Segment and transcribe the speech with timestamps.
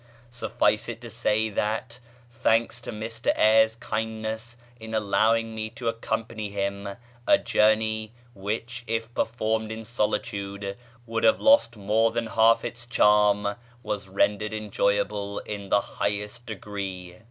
[0.31, 1.99] Suffice it to say that,
[2.31, 6.95] thanks to Mr Eyres' kindness in allowing me to accompany him,
[7.27, 10.75] a journey, which, if performed in solitude,
[11.05, 17.17] would have lost more than half its charm, was rendered enjoyable in the highest degree.